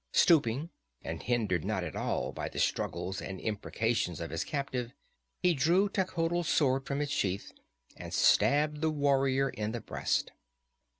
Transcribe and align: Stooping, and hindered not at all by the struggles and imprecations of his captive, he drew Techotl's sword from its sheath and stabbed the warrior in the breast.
Stooping, 0.13 0.71
and 1.03 1.21
hindered 1.21 1.63
not 1.63 1.83
at 1.83 1.95
all 1.95 2.31
by 2.31 2.49
the 2.49 2.57
struggles 2.57 3.21
and 3.21 3.39
imprecations 3.39 4.19
of 4.19 4.31
his 4.31 4.43
captive, 4.43 4.93
he 5.43 5.53
drew 5.53 5.89
Techotl's 5.89 6.49
sword 6.49 6.87
from 6.87 7.01
its 7.01 7.11
sheath 7.11 7.51
and 7.95 8.11
stabbed 8.11 8.81
the 8.81 8.89
warrior 8.89 9.49
in 9.49 9.73
the 9.73 9.79
breast. 9.79 10.31